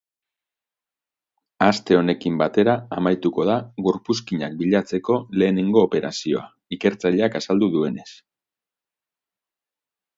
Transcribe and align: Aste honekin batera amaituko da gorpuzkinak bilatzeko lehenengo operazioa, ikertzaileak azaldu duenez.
Aste 1.65 1.97
honekin 1.97 2.39
batera 2.39 2.75
amaituko 2.97 3.45
da 3.51 3.59
gorpuzkinak 3.89 4.57
bilatzeko 4.63 5.19
lehenengo 5.43 5.87
operazioa, 5.91 6.45
ikertzaileak 6.79 7.41
azaldu 7.43 7.73
duenez. 7.79 8.11